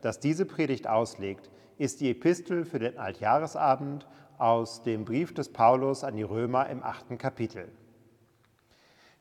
[0.00, 4.06] das diese Predigt auslegt, ist die Epistel für den Altjahresabend
[4.38, 7.70] aus dem Brief des Paulus an die Römer im achten Kapitel.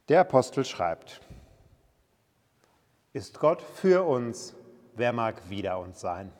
[0.09, 1.21] Der Apostel schreibt,
[3.13, 4.55] Ist Gott für uns,
[4.95, 6.31] wer mag wider uns sein?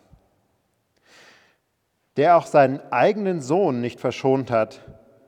[2.15, 4.81] Der auch seinen eigenen Sohn nicht verschont hat,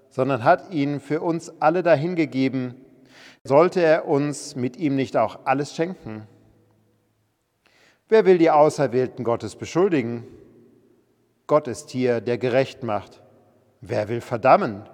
[0.09, 2.75] sondern hat ihn für uns alle dahingegeben,
[3.43, 6.27] sollte er uns mit ihm nicht auch alles schenken?
[8.09, 10.25] Wer will die Auserwählten Gottes beschuldigen?
[11.45, 13.21] Gott ist hier, der gerecht macht.
[13.81, 14.89] Wer will verdammen?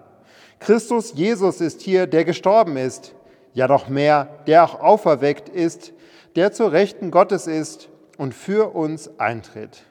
[0.59, 3.15] Christus Jesus ist hier, der gestorben ist,
[3.53, 5.93] ja noch mehr, der auch auferweckt ist,
[6.35, 9.85] der zur Rechten Gottes ist und für uns eintritt.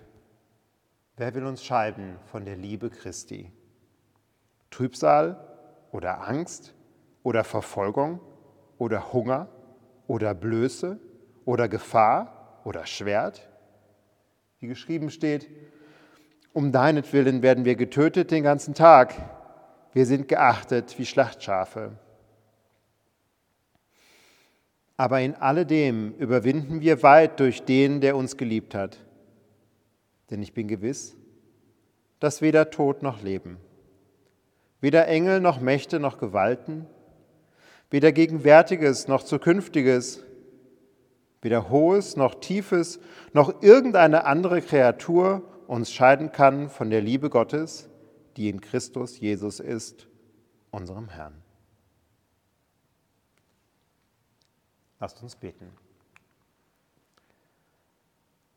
[1.17, 3.51] Wer will uns scheiden von der Liebe Christi?
[4.71, 5.43] Trübsal
[5.93, 6.75] oder Angst
[7.23, 8.21] oder Verfolgung
[8.77, 9.49] oder Hunger
[10.09, 10.99] oder Blöße
[11.47, 13.49] oder Gefahr oder Schwert?
[14.61, 15.49] Wie geschrieben steht,
[16.53, 19.15] um deinetwillen werden wir getötet den ganzen Tag.
[19.93, 21.93] Wir sind geachtet wie Schlachtschafe.
[24.97, 28.99] Aber in alledem überwinden wir weit durch den, der uns geliebt hat.
[30.31, 31.17] Denn ich bin gewiss,
[32.21, 33.59] dass weder Tod noch Leben,
[34.81, 36.87] weder Engel noch Mächte noch Gewalten,
[37.91, 40.23] weder Gegenwärtiges noch Zukünftiges,
[41.45, 42.99] weder Hohes noch Tiefes
[43.33, 47.89] noch irgendeine andere Kreatur uns scheiden kann von der Liebe Gottes,
[48.37, 50.09] die in Christus Jesus ist,
[50.71, 51.41] unserem Herrn.
[54.99, 55.71] Lasst uns beten.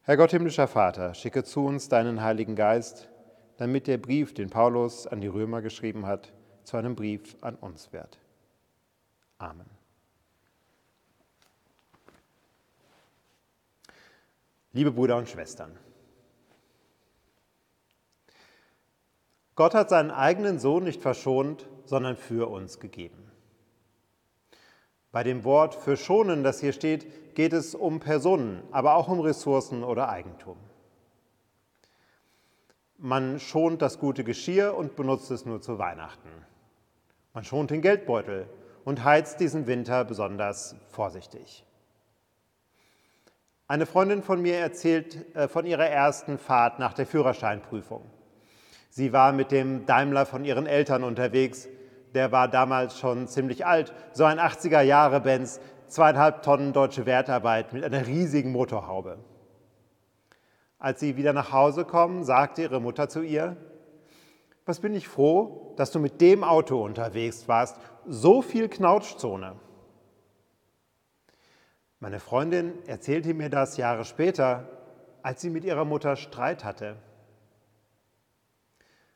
[0.04, 3.10] Herr Gott himmlischer Vater, schicke zu uns deinen Heiligen Geist,
[3.58, 6.32] damit der Brief, den Paulus an die Römer geschrieben hat,
[6.64, 8.18] zu einem Brief an uns wird.
[9.38, 9.77] Amen.
[14.78, 15.72] Liebe Brüder und Schwestern,
[19.56, 23.32] Gott hat seinen eigenen Sohn nicht verschont, sondern für uns gegeben.
[25.12, 29.20] Bei dem Wort für schonen, das hier steht, geht es um Personen, aber auch um
[29.20, 30.58] Ressourcen oder Eigentum.
[33.00, 36.30] Man schont das gute Geschirr und benutzt es nur zu Weihnachten.
[37.34, 38.48] Man schont den Geldbeutel
[38.86, 41.67] und heizt diesen Winter besonders vorsichtig.
[43.70, 48.02] Eine Freundin von mir erzählt äh, von ihrer ersten Fahrt nach der Führerscheinprüfung.
[48.90, 51.68] Sie war mit dem Daimler von ihren Eltern unterwegs.
[52.16, 57.74] Der war damals schon ziemlich alt, so ein 80er Jahre Benz, zweieinhalb Tonnen deutsche Wertarbeit
[57.74, 59.18] mit einer riesigen Motorhaube.
[60.80, 63.58] Als sie wieder nach Hause kommen, sagte ihre Mutter zu ihr,
[64.66, 69.56] was bin ich froh, dass du mit dem Auto unterwegs warst, so viel Knautschzone.
[72.00, 74.70] Meine Freundin erzählte mir das Jahre später,
[75.24, 76.96] als sie mit ihrer Mutter Streit hatte.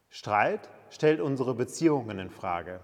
[0.09, 2.80] Streit stellt unsere Beziehungen in Frage.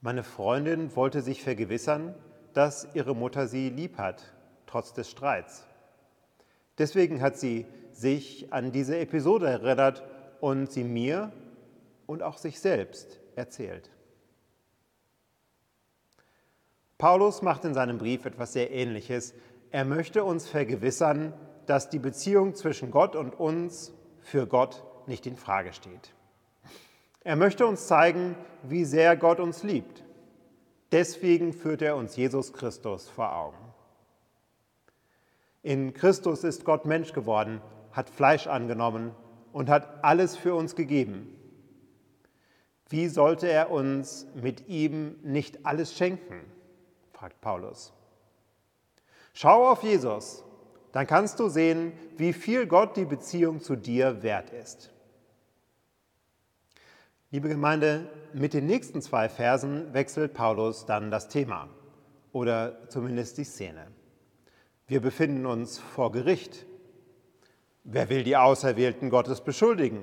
[0.00, 2.14] Meine Freundin wollte sich vergewissern,
[2.52, 4.32] dass ihre Mutter sie lieb hat,
[4.66, 5.66] trotz des Streits.
[6.78, 10.04] Deswegen hat sie sich an diese Episode erinnert
[10.40, 11.32] und sie mir
[12.06, 13.90] und auch sich selbst erzählt.
[16.98, 19.34] Paulus macht in seinem Brief etwas sehr Ähnliches.
[19.70, 21.32] Er möchte uns vergewissern,
[21.66, 26.14] dass die Beziehung zwischen Gott und uns für Gott nicht in Frage steht.
[27.22, 30.04] Er möchte uns zeigen, wie sehr Gott uns liebt.
[30.92, 33.58] Deswegen führt er uns Jesus Christus vor Augen.
[35.62, 39.12] In Christus ist Gott Mensch geworden, hat Fleisch angenommen
[39.52, 41.34] und hat alles für uns gegeben.
[42.90, 46.53] Wie sollte er uns mit ihm nicht alles schenken?
[47.24, 47.90] Fragt Paulus.
[49.32, 50.44] Schau auf Jesus,
[50.92, 54.90] dann kannst du sehen, wie viel Gott die Beziehung zu dir wert ist.
[57.30, 61.70] Liebe Gemeinde, mit den nächsten zwei Versen wechselt Paulus dann das Thema
[62.32, 63.86] oder zumindest die Szene.
[64.86, 66.66] Wir befinden uns vor Gericht.
[67.84, 70.02] Wer will die Auserwählten Gottes beschuldigen?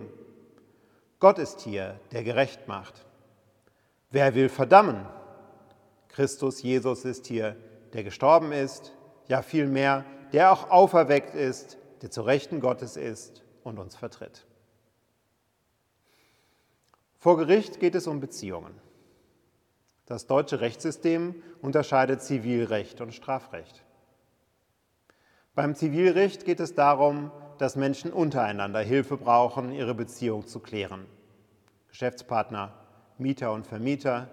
[1.19, 3.05] Gott ist hier, der gerecht macht.
[4.09, 5.05] Wer will verdammen?
[6.11, 7.55] Christus Jesus ist hier,
[7.93, 8.93] der gestorben ist,
[9.27, 14.45] ja vielmehr, der auch auferweckt ist, der zu Rechten Gottes ist, und uns vertritt.
[17.17, 18.73] Vor Gericht geht es um Beziehungen.
[20.07, 23.83] Das deutsche Rechtssystem unterscheidet Zivilrecht und Strafrecht.
[25.53, 31.05] Beim Zivilrecht geht es darum, dass Menschen untereinander Hilfe brauchen, ihre Beziehung zu klären.
[31.89, 32.73] Geschäftspartner,
[33.19, 34.27] Mieter und Vermieter,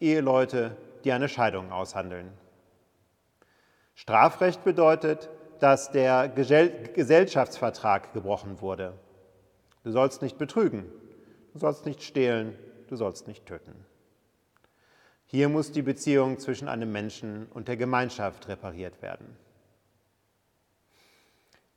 [0.00, 2.32] Eheleute, die eine Scheidung aushandeln.
[3.94, 5.28] Strafrecht bedeutet,
[5.60, 8.94] dass der Gesellschaftsvertrag gebrochen wurde.
[9.84, 10.84] Du sollst nicht betrügen,
[11.52, 12.58] du sollst nicht stehlen,
[12.88, 13.74] du sollst nicht töten.
[15.26, 19.36] Hier muss die Beziehung zwischen einem Menschen und der Gemeinschaft repariert werden.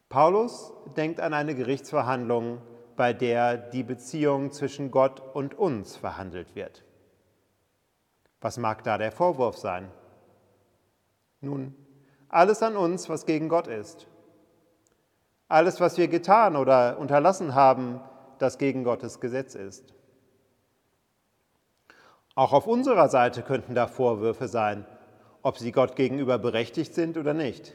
[0.09, 2.61] Paulus denkt an eine Gerichtsverhandlung,
[2.95, 6.83] bei der die Beziehung zwischen Gott und uns verhandelt wird.
[8.41, 9.91] Was mag da der Vorwurf sein?
[11.41, 11.75] Nun,
[12.29, 14.07] alles an uns, was gegen Gott ist.
[15.47, 18.01] Alles, was wir getan oder unterlassen haben,
[18.37, 19.93] das gegen Gottes Gesetz ist.
[22.35, 24.85] Auch auf unserer Seite könnten da Vorwürfe sein,
[25.41, 27.73] ob sie Gott gegenüber berechtigt sind oder nicht.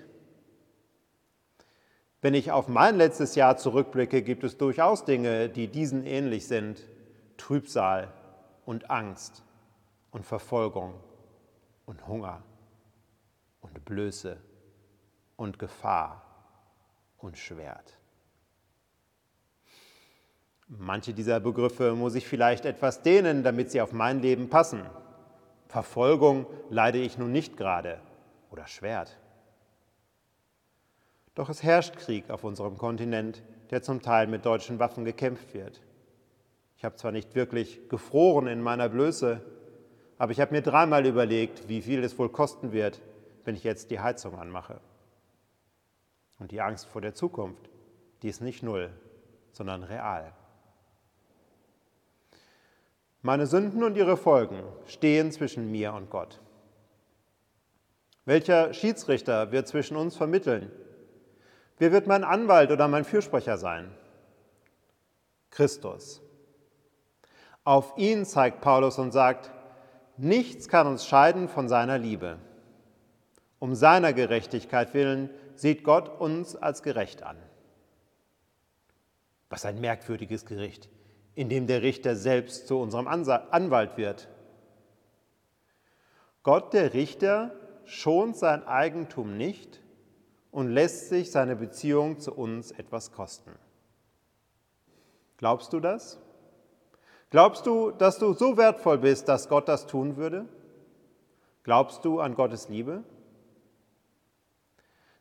[2.20, 6.80] Wenn ich auf mein letztes Jahr zurückblicke, gibt es durchaus Dinge, die diesen ähnlich sind.
[7.36, 8.12] Trübsal
[8.64, 9.42] und Angst
[10.12, 10.94] und Verfolgung
[11.86, 12.42] und Hunger
[13.60, 14.38] und Blöße
[15.36, 16.22] und Gefahr
[17.18, 17.98] und Schwert.
[20.68, 24.86] Manche dieser Begriffe muss ich vielleicht etwas dehnen, damit sie auf mein Leben passen.
[25.66, 28.00] Verfolgung leide ich nun nicht gerade
[28.50, 29.18] oder Schwert.
[31.34, 35.82] Doch es herrscht Krieg auf unserem Kontinent, der zum Teil mit deutschen Waffen gekämpft wird.
[36.76, 39.40] Ich habe zwar nicht wirklich gefroren in meiner Blöße,
[40.22, 43.02] aber ich habe mir dreimal überlegt, wie viel es wohl kosten wird,
[43.44, 44.80] wenn ich jetzt die Heizung anmache.
[46.38, 47.68] Und die Angst vor der Zukunft,
[48.22, 48.90] die ist nicht null,
[49.50, 50.32] sondern real.
[53.22, 56.40] Meine Sünden und ihre Folgen stehen zwischen mir und Gott.
[58.24, 60.70] Welcher Schiedsrichter wird zwischen uns vermitteln?
[61.78, 63.90] Wer wird mein Anwalt oder mein Fürsprecher sein?
[65.50, 66.22] Christus.
[67.64, 69.50] Auf ihn zeigt Paulus und sagt,
[70.16, 72.38] nichts kann uns scheiden von seiner Liebe.
[73.58, 77.36] Um seiner Gerechtigkeit willen sieht Gott uns als gerecht an.
[79.50, 80.88] Was ein merkwürdiges Gericht,
[81.34, 84.28] in dem der Richter selbst zu unserem Anwalt wird.
[86.42, 87.54] Gott, der Richter,
[87.84, 89.80] schont sein Eigentum nicht
[90.50, 93.52] und lässt sich seine Beziehung zu uns etwas kosten.
[95.36, 96.18] Glaubst du das?
[97.32, 100.44] Glaubst du, dass du so wertvoll bist, dass Gott das tun würde?
[101.62, 103.04] Glaubst du an Gottes Liebe?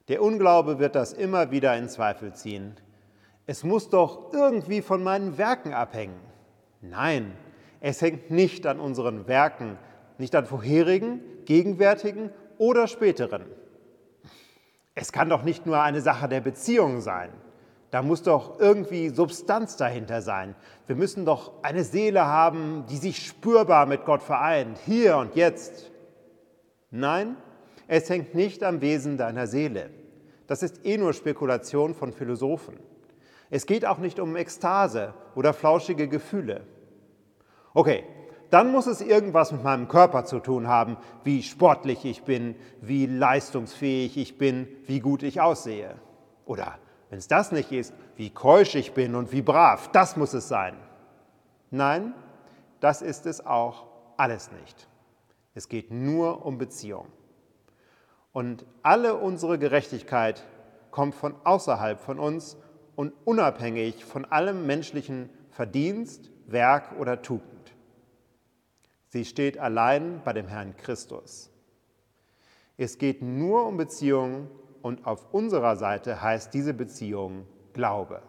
[0.09, 2.75] Der Unglaube wird das immer wieder in Zweifel ziehen.
[3.45, 6.19] Es muss doch irgendwie von meinen Werken abhängen.
[6.81, 7.31] Nein,
[7.79, 9.77] es hängt nicht an unseren Werken,
[10.17, 13.45] nicht an vorherigen, gegenwärtigen oder späteren.
[14.95, 17.29] Es kann doch nicht nur eine Sache der Beziehung sein.
[17.91, 20.55] Da muss doch irgendwie Substanz dahinter sein.
[20.87, 25.91] Wir müssen doch eine Seele haben, die sich spürbar mit Gott vereint, hier und jetzt.
[26.89, 27.35] Nein,
[27.87, 29.89] es hängt nicht am Wesen deiner Seele.
[30.47, 32.79] Das ist eh nur Spekulation von Philosophen.
[33.49, 36.61] Es geht auch nicht um Ekstase oder flauschige Gefühle.
[37.73, 38.05] Okay,
[38.51, 43.05] dann muss es irgendwas mit meinem Körper zu tun haben, wie sportlich ich bin, wie
[43.05, 45.95] leistungsfähig ich bin, wie gut ich aussehe.
[46.45, 46.77] Oder
[47.11, 50.47] wenn es das nicht ist, wie keusch ich bin und wie brav, das muss es
[50.47, 50.77] sein.
[51.69, 52.13] Nein,
[52.79, 54.87] das ist es auch alles nicht.
[55.53, 57.07] Es geht nur um Beziehung.
[58.31, 60.47] Und alle unsere Gerechtigkeit
[60.89, 62.55] kommt von außerhalb von uns
[62.95, 67.73] und unabhängig von allem menschlichen Verdienst, Werk oder Tugend.
[69.09, 71.51] Sie steht allein bei dem Herrn Christus.
[72.77, 74.49] Es geht nur um Beziehungen
[74.81, 78.21] und auf unserer Seite heißt diese Beziehung Glaube.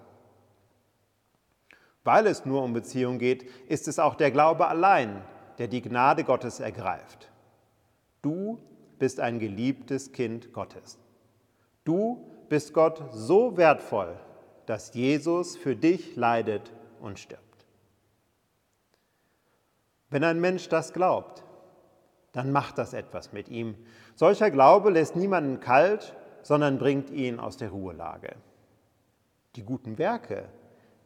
[2.04, 5.22] Weil es nur um Beziehung geht, ist es auch der Glaube allein,
[5.58, 7.30] der die Gnade Gottes ergreift.
[8.22, 8.58] Du
[8.98, 10.98] bist ein geliebtes Kind Gottes.
[11.84, 14.16] Du bist Gott so wertvoll,
[14.66, 17.66] dass Jesus für dich leidet und stirbt.
[20.10, 21.42] Wenn ein Mensch das glaubt,
[22.32, 23.76] dann macht das etwas mit ihm.
[24.14, 28.36] Solcher Glaube lässt niemanden kalt, sondern bringt ihn aus der Ruhelage.
[29.56, 30.48] Die guten Werke,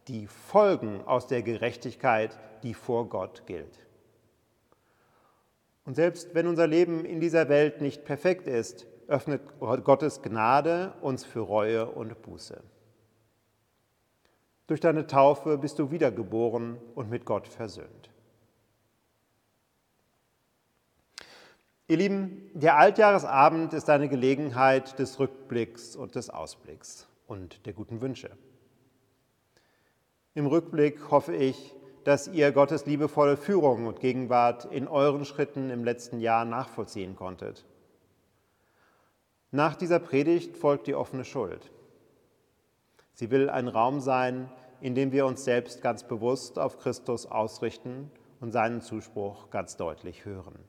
[0.07, 3.85] die folgen aus der Gerechtigkeit, die vor Gott gilt.
[5.85, 11.23] Und selbst wenn unser Leben in dieser Welt nicht perfekt ist, öffnet Gottes Gnade uns
[11.23, 12.61] für Reue und Buße.
[14.67, 18.09] Durch deine Taufe bist du wiedergeboren und mit Gott versöhnt.
[21.89, 28.01] Ihr Lieben, der Altjahresabend ist eine Gelegenheit des Rückblicks und des Ausblicks und der guten
[28.01, 28.29] Wünsche.
[30.33, 35.85] Im Rückblick hoffe ich, dass ihr Gottes liebevolle Führung und Gegenwart in euren Schritten im
[35.85, 37.63] letzten Jahr nachvollziehen konntet.
[39.51, 41.71] Nach dieser Predigt folgt die offene Schuld.
[43.13, 44.51] Sie will ein Raum sein,
[44.81, 50.25] in dem wir uns selbst ganz bewusst auf Christus ausrichten und seinen Zuspruch ganz deutlich
[50.25, 50.59] hören.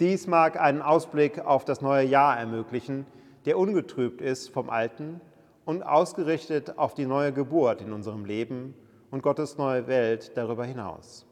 [0.00, 3.04] Dies mag einen Ausblick auf das neue Jahr ermöglichen,
[3.46, 5.20] der ungetrübt ist vom Alten
[5.64, 8.74] und ausgerichtet auf die neue Geburt in unserem Leben
[9.10, 11.26] und Gottes neue Welt darüber hinaus.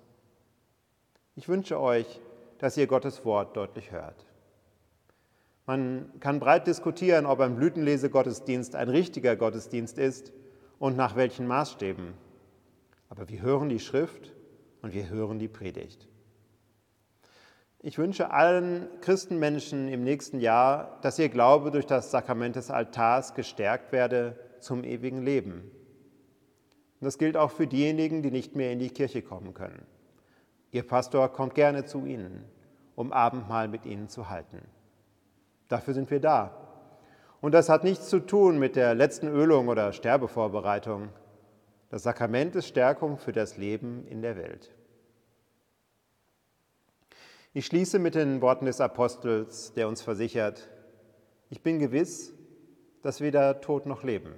[1.37, 2.21] Ich wünsche euch,
[2.59, 4.27] dass ihr Gottes Wort deutlich hört.
[5.67, 10.33] Man kann breit diskutieren, ob ein Blütenlese-Gottesdienst ein richtiger Gottesdienst ist
[10.79, 12.15] und nach welchen Maßstäben.
[13.11, 14.33] Aber wir hören die Schrift
[14.83, 16.09] und wir hören die Predigt.
[17.81, 23.35] Ich wünsche allen Christenmenschen im nächsten Jahr, dass ihr Glaube durch das Sakrament des Altars
[23.35, 25.71] gestärkt werde zum ewigen Leben.
[27.01, 29.87] Und das gilt auch für diejenigen, die nicht mehr in die Kirche kommen können.
[30.73, 32.45] Ihr Pastor kommt gerne zu Ihnen,
[32.97, 34.63] um Abendmahl mit Ihnen zu halten.
[35.69, 36.55] Dafür sind wir da.
[37.41, 41.11] Und das hat nichts zu tun mit der letzten Ölung oder Sterbevorbereitung.
[41.91, 44.75] Das Sakrament ist Stärkung für das Leben in der Welt.
[47.57, 50.69] Ich schließe mit den Worten des Apostels, der uns versichert,
[51.49, 52.35] ich bin gewiss,
[53.01, 54.35] dass weder Tod noch Leben,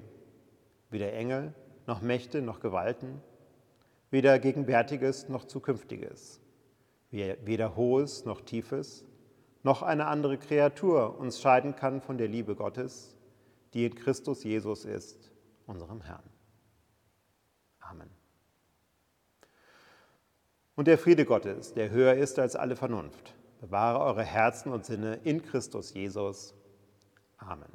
[0.91, 1.53] weder Engel
[1.89, 3.21] noch Mächte noch Gewalten,
[4.13, 6.41] weder Gegenwärtiges noch Zukünftiges,
[7.11, 9.05] weder Hohes noch Tiefes,
[9.65, 13.17] noch eine andere Kreatur uns scheiden kann von der Liebe Gottes,
[13.75, 15.33] die in Christus Jesus ist,
[15.67, 16.23] unserem Herrn.
[17.81, 18.18] Amen.
[20.79, 25.19] Und der Friede Gottes, der höher ist als alle Vernunft, bewahre eure Herzen und Sinne
[25.25, 26.55] in Christus Jesus.
[27.37, 27.73] Amen.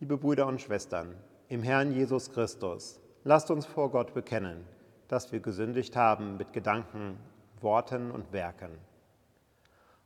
[0.00, 1.14] Liebe Brüder und Schwestern,
[1.46, 4.66] im Herrn Jesus Christus, lasst uns vor Gott bekennen,
[5.06, 7.20] dass wir gesündigt haben mit Gedanken,
[7.60, 8.76] Worten und Werken.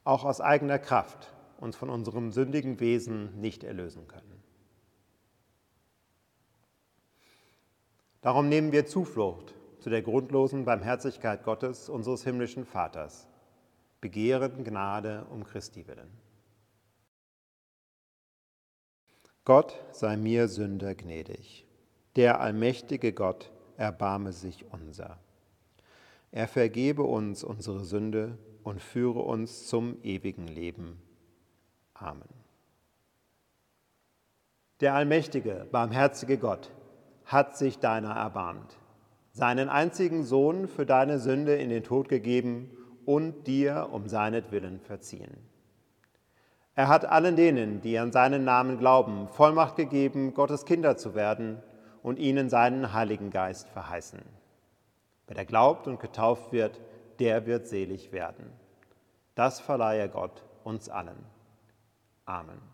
[0.05, 4.34] Auch aus eigener Kraft uns von unserem sündigen Wesen nicht erlösen können.
[8.25, 13.29] Darum nehmen wir Zuflucht zu der grundlosen Barmherzigkeit Gottes, unseres himmlischen Vaters,
[14.01, 16.11] begehren Gnade um Christi willen.
[19.45, 21.67] Gott sei mir Sünder gnädig.
[22.17, 25.19] Der allmächtige Gott erbarme sich unser.
[26.33, 30.99] Er vergebe uns unsere Sünde und führe uns zum ewigen Leben.
[31.93, 32.25] Amen.
[34.81, 36.71] Der allmächtige, barmherzige Gott
[37.25, 38.77] hat sich deiner erbarmt,
[39.33, 42.71] seinen einzigen Sohn für deine Sünde in den Tod gegeben
[43.05, 45.37] und dir um seinetwillen verziehen.
[46.75, 51.63] Er hat allen denen, die an seinen Namen glauben, Vollmacht gegeben, Gottes Kinder zu werden–
[52.05, 54.21] und ihnen seinen Heiligen Geist verheißen.
[55.27, 56.79] Wer der glaubt und getauft wird,
[57.19, 58.53] der wird selig werden.
[59.35, 61.25] Das verleihe Gott uns allen.
[62.27, 62.74] Amen.